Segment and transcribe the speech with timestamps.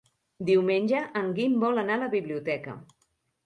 [0.47, 2.79] Diumenge en Guim vol anar a la biblioteca.